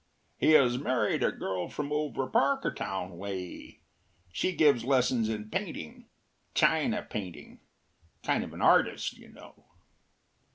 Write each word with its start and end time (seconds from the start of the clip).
“He 0.39 0.53
has 0.53 0.79
married 0.79 1.21
a 1.21 1.31
girl 1.31 1.69
from 1.69 1.91
over 1.91 2.25
Parkertown 2.25 3.19
way. 3.19 3.81
She 4.33 4.51
gives 4.51 4.83
lessons 4.83 5.29
in 5.29 5.51
painting 5.51 6.07
china 6.55 7.03
painting 7.07 7.59
kind 8.23 8.43
of 8.43 8.51
an 8.51 8.63
artist, 8.63 9.13
you 9.15 9.29
know. 9.29 9.67